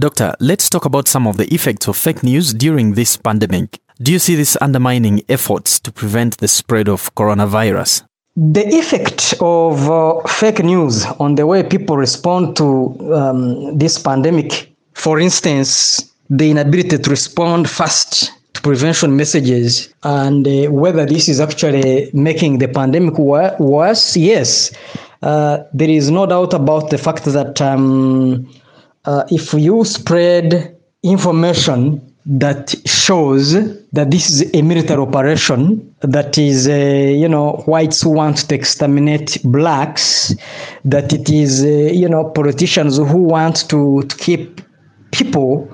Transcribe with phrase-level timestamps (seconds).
[0.00, 3.80] Doctor, let's talk about some of the effects of fake news during this pandemic.
[4.00, 8.04] Do you see this undermining efforts to prevent the spread of coronavirus?
[8.34, 14.74] The effect of uh, fake news on the way people respond to um, this pandemic,
[14.94, 21.40] for instance, the inability to respond fast to prevention messages, and uh, whether this is
[21.40, 24.72] actually making the pandemic wor- worse, yes.
[25.22, 28.48] Uh, there is no doubt about the fact that um,
[29.04, 33.52] uh, if you spread information that shows
[33.92, 38.54] that this is a military operation that is uh, you know whites who want to
[38.54, 40.34] exterminate blacks
[40.84, 44.60] that it is uh, you know politicians who want to, to keep
[45.12, 45.66] people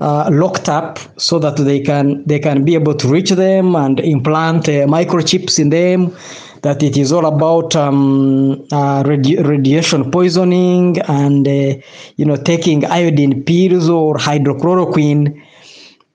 [0.00, 4.00] uh, locked up so that they can they can be able to reach them and
[4.00, 6.14] implant uh, microchips in them
[6.62, 11.74] that it is all about um, uh, radi- radiation poisoning and uh,
[12.16, 15.40] you know taking iodine pills or hydrochloroquine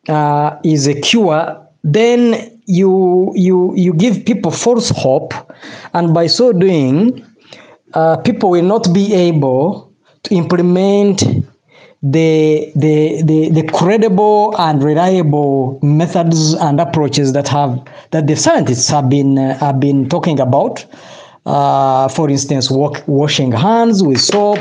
[0.09, 5.33] uh, is a cure, then you you you give people false hope,
[5.93, 7.25] and by so doing,
[7.93, 9.91] uh, people will not be able
[10.23, 11.23] to implement
[12.03, 18.89] the, the the the credible and reliable methods and approaches that have that the scientists
[18.89, 20.85] have been uh, have been talking about.
[21.45, 24.59] Uh, for instance, walk, washing hands with soap,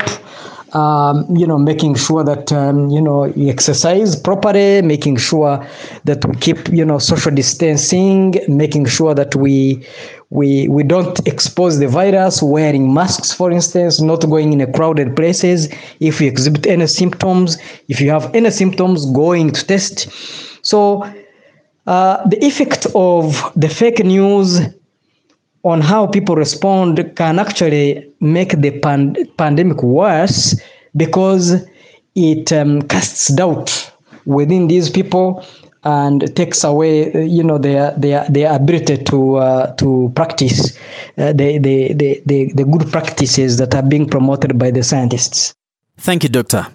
[0.74, 5.66] um, you know, making sure that um, you know you exercise properly, making sure
[6.04, 9.86] that we keep you know social distancing, making sure that we
[10.30, 15.14] we we don't expose the virus, wearing masks, for instance, not going in a crowded
[15.14, 15.68] places.
[16.00, 20.10] If you exhibit any symptoms, if you have any symptoms, going to test.
[20.64, 21.04] So
[21.86, 24.60] uh, the effect of the fake news
[25.64, 30.60] on how people respond can actually make the pan- pandemic worse
[30.96, 31.64] because
[32.14, 33.92] it um, casts doubt
[34.26, 35.44] within these people
[35.84, 40.76] and takes away you know their their their ability to uh, to practice
[41.18, 45.54] uh, the, the, the the the good practices that are being promoted by the scientists
[45.98, 46.66] Thank you, Doctor.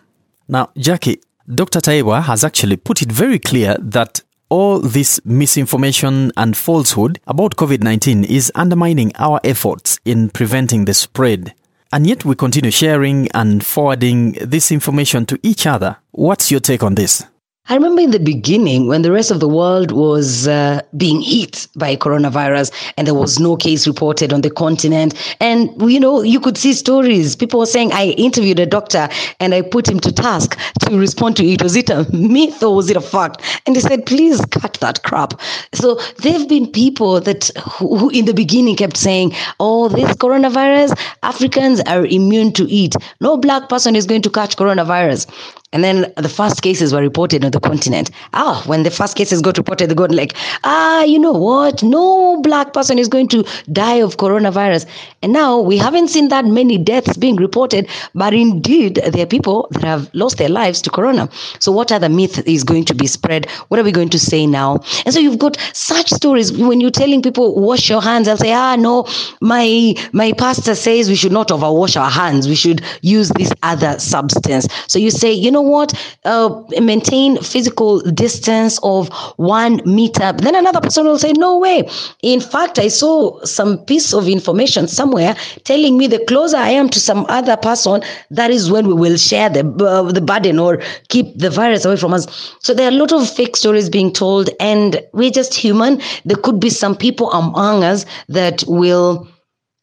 [0.47, 1.19] Now, Jackie,
[1.53, 1.81] Dr.
[1.81, 7.83] Tayebwa has actually put it very clear that all this misinformation and falsehood about COVID
[7.83, 11.53] 19 is undermining our efforts in preventing the spread.
[11.91, 15.97] And yet we continue sharing and forwarding this information to each other.
[16.11, 17.23] What's your take on this?
[17.69, 21.67] I remember in the beginning when the rest of the world was uh, being hit
[21.75, 25.13] by coronavirus and there was no case reported on the continent.
[25.41, 27.35] And, you know, you could see stories.
[27.35, 29.09] People were saying, I interviewed a doctor
[29.41, 31.61] and I put him to task to respond to it.
[31.61, 33.41] Was it a myth or was it a fact?
[33.65, 35.33] And they said, please cut that crap.
[35.73, 40.15] So there have been people that who, who in the beginning kept saying, oh, this
[40.15, 42.95] coronavirus, Africans are immune to it.
[43.19, 45.27] No black person is going to catch coronavirus.
[45.73, 48.09] And then the first cases were reported on the continent.
[48.31, 50.33] Ah, when the first cases got reported, they got like,
[50.63, 51.83] ah, you know what?
[51.83, 54.85] No black person is going to die of coronavirus.
[55.21, 59.67] And now we haven't seen that many deaths being reported, but indeed there are people
[59.71, 61.27] that have lost their lives to corona.
[61.59, 63.49] So what other myth is going to be spread?
[63.67, 64.79] What are we going to say now?
[65.05, 68.53] And so you've got such stories when you're telling people wash your hands, they'll say,
[68.53, 69.05] ah, no,
[69.41, 72.47] my my pastor says we should not overwash our hands.
[72.47, 74.65] We should use this other substance.
[74.87, 75.93] So you say, you know what?
[76.25, 80.33] Uh, maintain physical distance of one meter.
[80.33, 81.87] Then another person will say, no way.
[82.21, 86.89] In fact, I saw some piece of information somewhere telling me the closer I am
[86.89, 88.01] to some other person,
[88.31, 91.97] that is when we will share the uh, the burden or keep the virus away
[91.97, 92.27] from us.
[92.61, 96.01] So there are a lot of fake stories being told, and we're just human.
[96.25, 99.27] There could be some people among us that will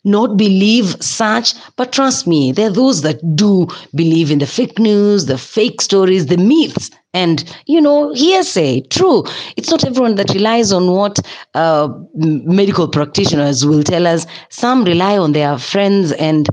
[0.04, 4.78] not believe such, but trust me, there are those that do believe in the fake
[4.78, 8.80] news, the fake stories, the myths, and you know, hearsay.
[8.90, 9.24] True,
[9.56, 11.18] it's not everyone that relies on what
[11.54, 14.26] uh, medical practitioners will tell us.
[14.50, 16.48] Some rely on their friends and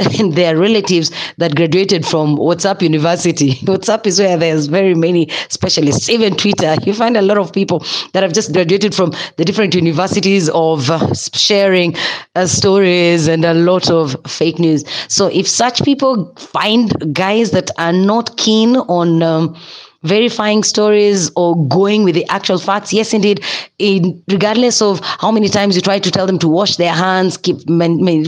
[0.18, 3.52] and their relatives that graduated from WhatsApp University.
[3.70, 6.08] WhatsApp is where there's very many specialists.
[6.08, 9.74] Even Twitter, you find a lot of people that have just graduated from the different
[9.74, 11.94] universities of uh, sharing
[12.34, 14.84] uh, stories and a lot of fake news.
[15.08, 19.56] So if such people find guys that are not keen on um,
[20.02, 22.92] verifying stories or going with the actual facts.
[22.92, 23.44] Yes, indeed,
[23.78, 27.36] in, regardless of how many times you try to tell them to wash their hands,
[27.36, 27.58] keep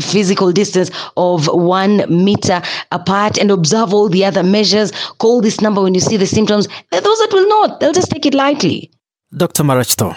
[0.03, 4.93] physical distance of one meter apart, and observe all the other measures.
[5.19, 6.67] Call this number when you see the symptoms.
[6.91, 8.91] Those that will not, they'll just take it lightly.
[9.35, 9.63] Dr.
[9.63, 10.17] Maractho,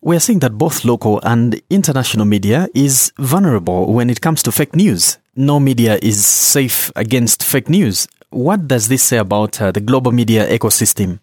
[0.00, 4.52] we are seeing that both local and international media is vulnerable when it comes to
[4.52, 5.18] fake news.
[5.36, 8.06] No media is safe against fake news.
[8.34, 11.20] What does this say about uh, the global media ecosystem?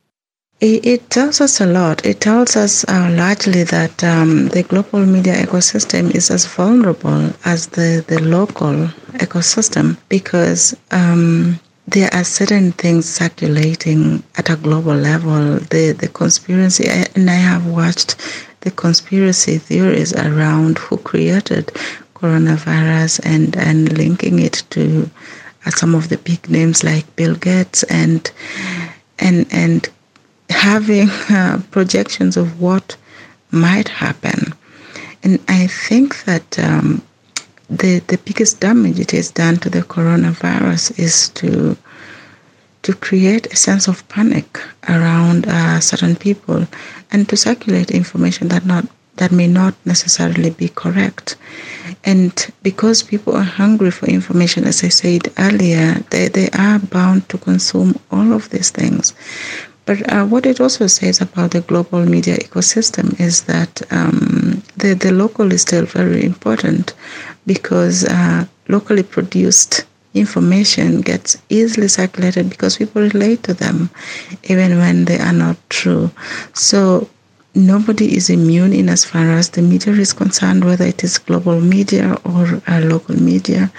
[0.61, 2.05] It, tells us a lot.
[2.05, 7.67] It tells us uh, largely that um, the global media ecosystem is as vulnerable as
[7.67, 8.87] the, the local
[9.17, 15.55] ecosystem because um, there are certain things circulating at a global level.
[15.71, 18.15] The, the conspiracy, and I have watched
[18.61, 21.71] the conspiracy theories around who created
[22.13, 25.09] coronavirus and, and linking it to
[25.65, 28.29] uh, some of the big names like Bill Gates and
[29.19, 29.89] and and
[30.49, 32.95] having uh, projections of what
[33.51, 34.53] might happen.
[35.23, 37.01] And I think that um,
[37.69, 41.77] the the biggest damage it has done to the coronavirus is to
[42.81, 44.59] to create a sense of panic
[44.89, 46.65] around uh, certain people
[47.11, 48.85] and to circulate information that not
[49.17, 51.35] that may not necessarily be correct.
[52.03, 57.29] And because people are hungry for information, as I said earlier, they, they are bound
[57.29, 59.13] to consume all of these things.
[59.85, 64.93] But uh, what it also says about the global media ecosystem is that um, the,
[64.93, 66.93] the local is still very important
[67.45, 73.89] because uh, locally produced information gets easily circulated because people relate to them
[74.43, 76.11] even when they are not true.
[76.53, 77.09] So
[77.53, 81.59] nobody is immune in as far as the media is concerned, whether it is global
[81.59, 83.71] media or uh, local media.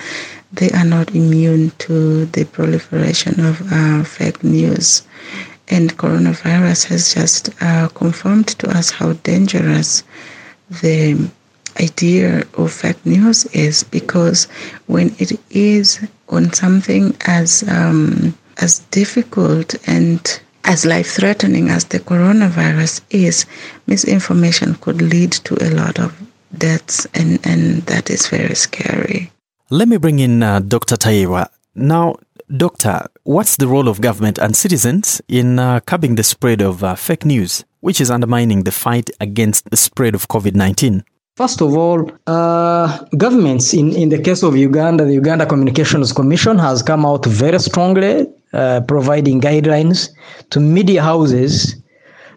[0.53, 5.03] They are not immune to the proliferation of uh, fake news.
[5.69, 10.03] And coronavirus has just uh, confirmed to us how dangerous
[10.83, 11.31] the
[11.81, 14.45] idea of fake news is because
[14.87, 22.00] when it is on something as um, as difficult and as life threatening as the
[22.00, 23.47] coronavirus is,
[23.87, 26.12] misinformation could lead to a lot of
[26.56, 29.31] deaths, and, and that is very scary.
[29.70, 30.97] Let me bring in uh, Dr.
[30.97, 31.49] Tayebwa.
[31.75, 32.17] Now,
[32.55, 36.94] Doctor, what's the role of government and citizens in uh, curbing the spread of uh,
[36.94, 41.03] fake news, which is undermining the fight against the spread of COVID 19?
[41.37, 46.58] First of all, uh, governments, in, in the case of Uganda, the Uganda Communications Commission
[46.58, 50.11] has come out very strongly, uh, providing guidelines
[50.51, 51.77] to media houses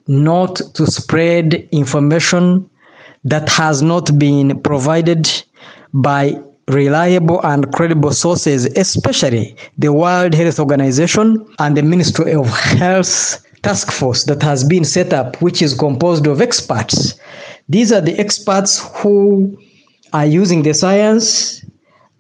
[0.08, 2.70] not to spread information
[3.24, 5.30] that has not been provided
[5.94, 13.44] by reliable and credible sources, especially the World Health Organization and the Ministry of Health
[13.62, 17.20] task force that has been set up, which is composed of experts.
[17.68, 19.58] These are the experts who
[20.14, 21.66] are using the science.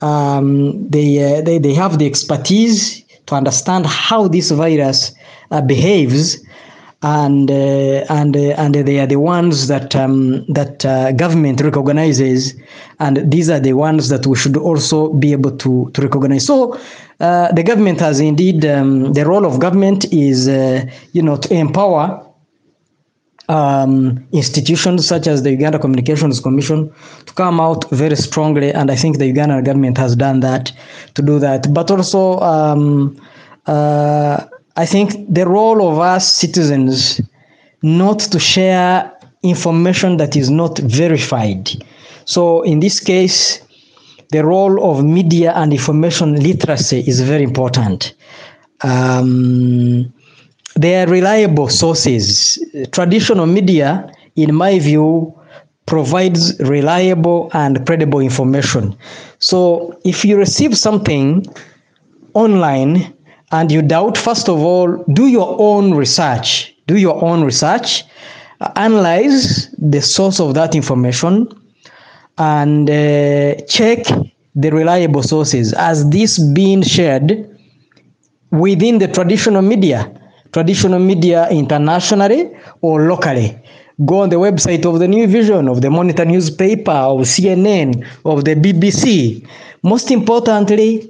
[0.01, 5.13] Um, they, uh, they, they have the expertise to understand how this virus
[5.51, 6.43] uh, behaves
[7.03, 12.55] and uh, and uh, and they are the ones that um, that uh, government recognizes,
[12.99, 16.45] and these are the ones that we should also be able to to recognize.
[16.47, 16.79] So
[17.19, 20.47] the government has indeed um, the role of government is
[21.13, 22.24] you know to empower.
[23.47, 26.91] Um, institutions such as the Uganda Communications Commission
[27.27, 30.71] to come out very strongly, and I think the Uganda government has done that
[31.13, 31.71] to do that.
[31.71, 33.21] But also, um,
[33.67, 34.45] uh,
[34.77, 37.21] I think the role of us citizens
[37.83, 39.11] not to share
[39.43, 41.69] information that is not verified.
[42.25, 43.61] So in this case,
[44.31, 48.15] the role of media and information literacy is very important.
[48.81, 50.11] Um,
[50.75, 52.59] they are reliable sources.
[52.91, 55.33] Traditional media, in my view,
[55.85, 58.97] provides reliable and credible information.
[59.39, 61.45] So if you receive something
[62.33, 63.13] online
[63.51, 66.75] and you doubt, first of all, do your own research.
[66.87, 68.03] Do your own research,
[68.75, 71.47] analyze the source of that information,
[72.37, 74.05] and uh, check
[74.55, 75.73] the reliable sources.
[75.73, 77.49] As this being shared
[78.51, 80.11] within the traditional media,
[80.55, 83.59] traditional media internationally or locally?
[84.05, 88.45] Go on the website of the New Vision, of the Monitor newspaper, of CNN, of
[88.45, 89.45] the BBC.
[89.83, 91.09] Most importantly,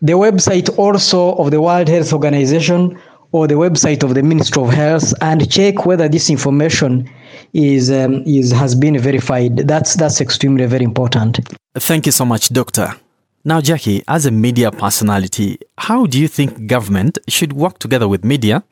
[0.00, 2.98] the website also of the World Health Organization
[3.30, 7.08] or the website of the Ministry of Health and check whether this information
[7.54, 9.56] is um, is has been verified.
[9.58, 11.38] That's that's extremely very important.
[11.74, 12.94] Thank you so much, Doctor.
[13.44, 18.24] Now, Jackie, as a media personality, how do you think government should work together with
[18.24, 18.62] media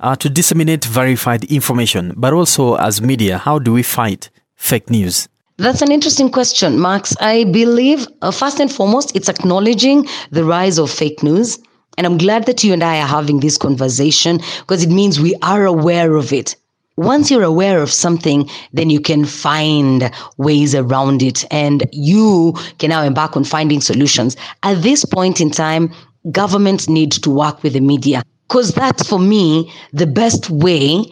[0.00, 2.14] uh, to disseminate verified information?
[2.16, 5.28] But also, as media, how do we fight fake news?
[5.58, 7.14] That's an interesting question, Max.
[7.20, 11.58] I believe, uh, first and foremost, it's acknowledging the rise of fake news.
[11.98, 15.34] And I'm glad that you and I are having this conversation because it means we
[15.42, 16.56] are aware of it.
[16.96, 22.90] Once you're aware of something, then you can find ways around it and you can
[22.90, 24.36] now embark on finding solutions.
[24.62, 25.92] At this point in time,
[26.30, 31.04] governments need to work with the media because that's for me the best way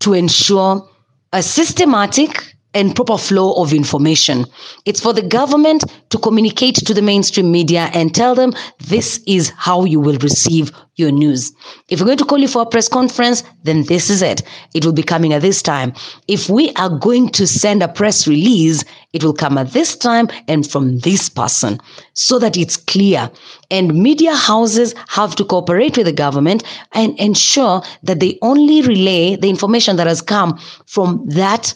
[0.00, 0.88] to ensure
[1.32, 4.44] a systematic and proper flow of information.
[4.84, 9.50] It's for the government to communicate to the mainstream media and tell them this is
[9.56, 11.52] how you will receive your news.
[11.88, 14.42] If we're going to call you for a press conference, then this is it.
[14.74, 15.94] It will be coming at this time.
[16.28, 20.28] If we are going to send a press release, it will come at this time
[20.46, 21.80] and from this person
[22.12, 23.30] so that it's clear.
[23.70, 29.36] And media houses have to cooperate with the government and ensure that they only relay
[29.36, 31.74] the information that has come from that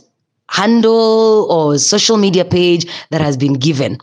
[0.50, 3.98] handle or social media page that has been given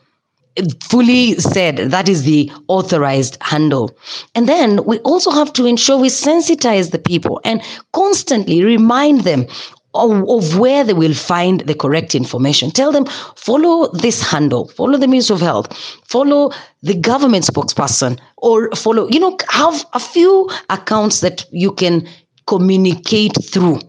[0.82, 3.96] fully said that is the authorized handle.
[4.36, 7.62] And then we also have to ensure we sensitize the people and
[7.94, 9.46] constantly remind them
[9.94, 12.70] of, of, where they will find the correct information.
[12.70, 15.75] Tell them, follow this handle, follow the Ministry of Health,
[16.06, 16.51] follow
[16.84, 22.08] the government spokesperson, or follow, you know, have a few accounts that you can
[22.46, 23.80] communicate through.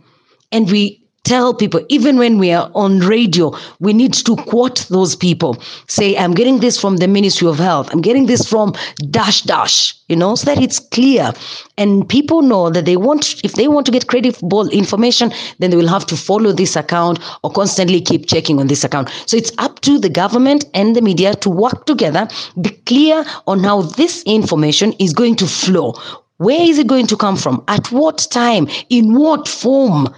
[0.51, 0.98] And we
[1.29, 5.59] tell people, even when we are on radio, we need to quote those people.
[5.87, 7.91] Say, I'm getting this from the Ministry of Health.
[7.93, 8.73] I'm getting this from
[9.11, 11.35] dash dash, you know, so that it's clear.
[11.77, 15.77] And people know that they want, if they want to get credible information, then they
[15.77, 19.11] will have to follow this account or constantly keep checking on this account.
[19.27, 22.27] So it's up to the government and the media to work together,
[22.63, 25.93] be clear on how this information is going to flow.
[26.39, 27.63] Where is it going to come from?
[27.69, 28.67] At what time?
[28.89, 30.09] In what form?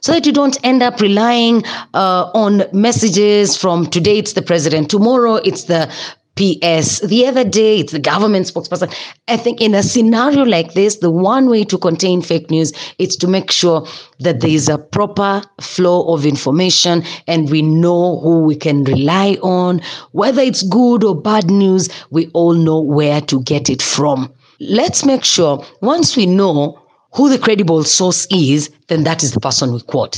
[0.00, 1.64] So that you don't end up relying
[1.94, 5.90] uh, on messages from today it's the president, tomorrow it's the
[6.36, 7.00] PS.
[7.00, 8.94] The other day, it's the government spokesperson.
[9.28, 13.14] I think in a scenario like this, the one way to contain fake news is
[13.16, 13.86] to make sure
[14.20, 19.36] that there is a proper flow of information and we know who we can rely
[19.42, 19.82] on.
[20.12, 24.32] Whether it's good or bad news, we all know where to get it from.
[24.60, 26.80] Let's make sure once we know
[27.12, 30.16] who the credible source is, then that is the person we quote.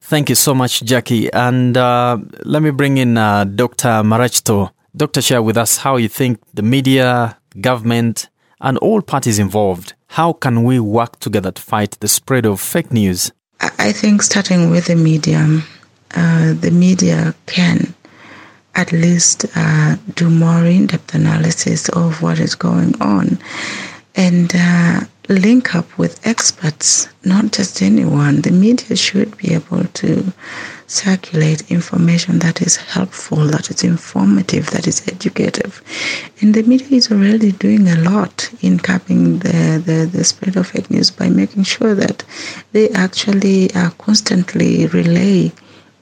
[0.00, 1.32] Thank you so much, Jackie.
[1.32, 4.02] And uh, let me bring in uh, Dr.
[4.02, 4.70] Maractho.
[4.96, 8.28] Doctor, share with us how you think the media, government,
[8.60, 12.92] and all parties involved, how can we work together to fight the spread of fake
[12.92, 13.30] news?
[13.60, 15.62] I think starting with the media,
[16.14, 17.94] uh, the media can
[18.74, 23.38] at least uh, do more in-depth analysis of what is going on.
[24.16, 28.42] And uh, link up with experts, not just anyone.
[28.42, 30.32] The media should be able to
[30.86, 35.82] circulate information that is helpful, that is informative, that is educative.
[36.40, 40.66] And the media is already doing a lot in capping the, the, the spread of
[40.66, 42.24] fake news by making sure that
[42.72, 45.52] they actually uh, constantly relay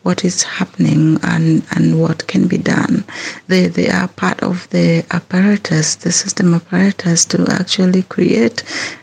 [0.02, 3.04] what is happening and, and what can be done.
[3.48, 8.62] They, they are part of the apparatus, the system apparatus to actually create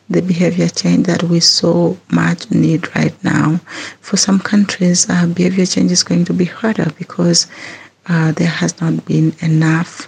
[0.09, 3.59] the behavior change that we so much need right now.
[4.01, 7.47] For some countries, uh, behavior change is going to be harder because
[8.07, 10.07] uh, there has not been enough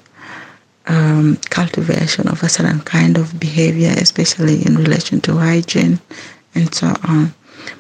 [0.88, 6.00] um, cultivation of a certain kind of behavior, especially in relation to hygiene
[6.56, 7.34] and so on.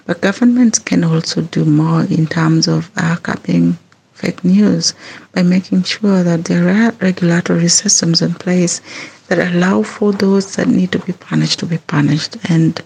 [0.06, 3.77] But governments can also do more in terms of capping
[4.13, 4.94] fake news
[5.34, 8.82] by making sure that there are regulatory systems in place
[9.27, 12.82] that allow for those that need to be punished to be punished and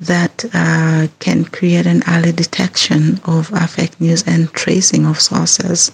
[0.00, 5.92] that uh, can create an early detection of fake news and tracing of sources.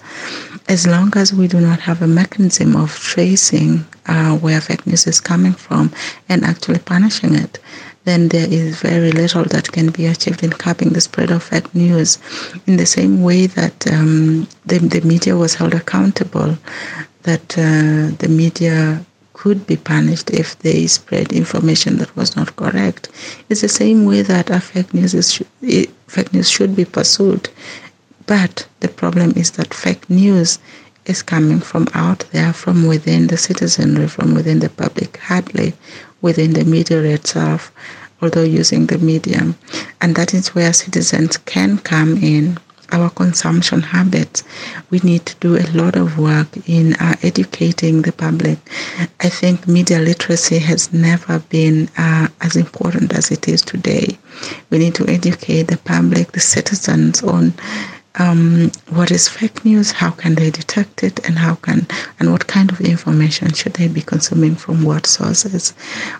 [0.67, 5.05] As long as we do not have a mechanism of tracing uh, where fake news
[5.07, 5.91] is coming from
[6.29, 7.59] and actually punishing it,
[8.03, 11.73] then there is very little that can be achieved in capping the spread of fake
[11.75, 12.17] news.
[12.65, 16.57] In the same way that um, the, the media was held accountable,
[17.23, 23.09] that uh, the media could be punished if they spread information that was not correct.
[23.49, 25.41] It's the same way that fake news is
[26.07, 27.49] fake news should be pursued.
[28.27, 30.59] But the problem is that fake news
[31.05, 35.73] is coming from out there, from within the citizenry, from within the public, hardly
[36.21, 37.71] within the media itself,
[38.21, 39.55] although using the medium.
[40.01, 42.57] And that is where citizens can come in.
[42.93, 44.43] Our consumption habits.
[44.89, 48.57] We need to do a lot of work in uh, educating the public.
[49.21, 54.17] I think media literacy has never been uh, as important as it is today.
[54.71, 57.53] We need to educate the public, the citizens on
[58.15, 61.87] um, what is fake news, how can they detect it, and how can
[62.19, 65.73] and what kind of information should they be consuming from what sources.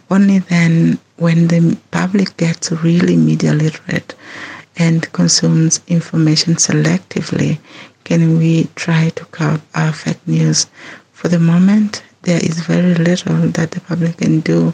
[0.09, 4.15] Only then, when the public gets really media literate
[4.77, 7.59] and consumes information selectively,
[8.03, 10.67] can we try to curb our fake news.
[11.11, 14.73] For the moment, there is very little that the public can do,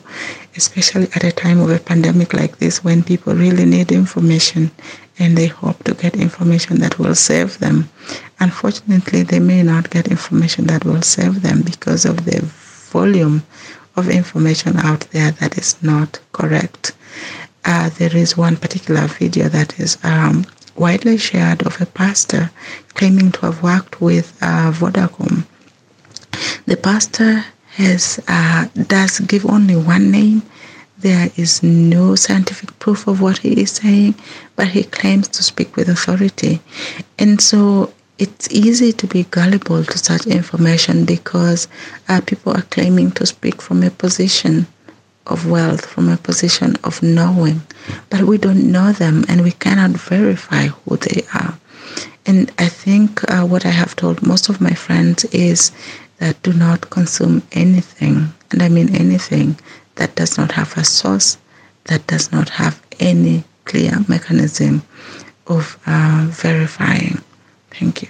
[0.55, 4.71] especially at a time of a pandemic like this when people really need information
[5.19, 7.89] and they hope to get information that will save them.
[8.39, 12.41] Unfortunately, they may not get information that will save them because of the
[12.91, 13.43] volume
[13.95, 16.93] of information out there that is not correct.
[17.65, 20.45] Uh, there is one particular video that is um,
[20.75, 22.51] widely shared of a pastor
[22.93, 25.45] claiming to have worked with uh, Vodacom.
[26.65, 27.43] The pastor
[27.75, 30.43] has uh, does give only one name.
[30.99, 34.15] There is no scientific proof of what he is saying,
[34.57, 36.59] but he claims to speak with authority.
[37.17, 41.67] And so it's easy to be gullible to such information because
[42.09, 44.67] uh, people are claiming to speak from a position
[45.27, 47.61] of wealth, from a position of knowing,
[48.09, 51.57] but we don't know them and we cannot verify who they are.
[52.25, 55.71] And I think uh, what I have told most of my friends is
[56.17, 59.57] that do not consume anything, and I mean anything,
[59.95, 61.37] that does not have a source,
[61.85, 64.81] that does not have any clear mechanism
[65.47, 67.21] of uh, verifying.
[67.71, 68.09] Thank you.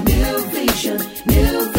[0.04, 1.72] New vision, new